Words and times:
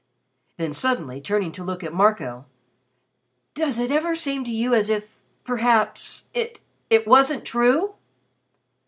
Then 0.57 0.73
suddenly 0.73 1.21
turning 1.21 1.51
to 1.51 1.63
look 1.63 1.83
at 1.83 1.93
Marco, 1.93 2.45
"Does 3.53 3.77
it 3.77 3.91
ever 3.91 4.15
seem 4.15 4.43
to 4.45 4.51
you 4.51 4.73
as 4.73 4.89
if, 4.89 5.15
perhaps, 5.43 6.25
it 6.33 6.59
it 6.89 7.05
wasn't 7.07 7.45
true?" 7.45 7.93